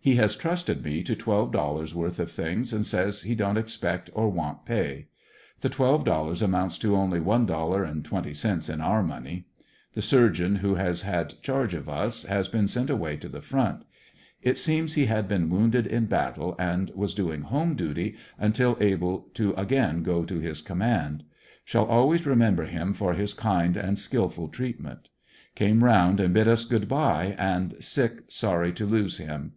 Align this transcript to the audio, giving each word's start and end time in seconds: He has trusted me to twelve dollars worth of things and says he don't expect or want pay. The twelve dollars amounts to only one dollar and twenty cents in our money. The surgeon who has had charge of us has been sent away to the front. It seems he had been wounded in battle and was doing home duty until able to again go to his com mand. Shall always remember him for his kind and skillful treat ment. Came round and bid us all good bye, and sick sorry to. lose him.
He 0.00 0.14
has 0.14 0.36
trusted 0.36 0.84
me 0.84 1.02
to 1.02 1.16
twelve 1.16 1.50
dollars 1.50 1.92
worth 1.92 2.20
of 2.20 2.30
things 2.30 2.72
and 2.72 2.86
says 2.86 3.22
he 3.22 3.34
don't 3.34 3.56
expect 3.58 4.08
or 4.14 4.30
want 4.30 4.64
pay. 4.64 5.08
The 5.62 5.68
twelve 5.68 6.04
dollars 6.04 6.40
amounts 6.42 6.78
to 6.78 6.94
only 6.96 7.18
one 7.18 7.44
dollar 7.44 7.82
and 7.82 8.04
twenty 8.04 8.32
cents 8.32 8.68
in 8.70 8.80
our 8.80 9.02
money. 9.02 9.48
The 9.94 10.00
surgeon 10.00 10.56
who 10.56 10.76
has 10.76 11.02
had 11.02 11.42
charge 11.42 11.74
of 11.74 11.88
us 11.88 12.22
has 12.22 12.46
been 12.46 12.68
sent 12.68 12.88
away 12.88 13.16
to 13.16 13.28
the 13.28 13.40
front. 13.40 13.84
It 14.42 14.58
seems 14.58 14.94
he 14.94 15.06
had 15.06 15.26
been 15.26 15.50
wounded 15.50 15.88
in 15.88 16.06
battle 16.06 16.54
and 16.58 16.90
was 16.94 17.12
doing 17.12 17.42
home 17.42 17.74
duty 17.74 18.14
until 18.38 18.78
able 18.80 19.28
to 19.34 19.52
again 19.54 20.04
go 20.04 20.24
to 20.24 20.38
his 20.38 20.62
com 20.62 20.78
mand. 20.78 21.24
Shall 21.64 21.84
always 21.84 22.24
remember 22.24 22.64
him 22.66 22.94
for 22.94 23.14
his 23.14 23.34
kind 23.34 23.76
and 23.76 23.98
skillful 23.98 24.48
treat 24.48 24.80
ment. 24.80 25.08
Came 25.56 25.82
round 25.82 26.20
and 26.20 26.32
bid 26.32 26.46
us 26.46 26.62
all 26.64 26.70
good 26.70 26.88
bye, 26.88 27.34
and 27.36 27.74
sick 27.80 28.22
sorry 28.28 28.72
to. 28.74 28.86
lose 28.86 29.18
him. 29.18 29.54